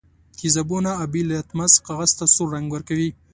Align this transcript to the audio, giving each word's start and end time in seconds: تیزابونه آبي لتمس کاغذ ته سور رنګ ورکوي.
تیزابونه 0.37 0.91
آبي 1.03 1.21
لتمس 1.29 1.73
کاغذ 1.87 2.11
ته 2.19 2.25
سور 2.35 2.47
رنګ 2.55 2.67
ورکوي. 2.71 3.09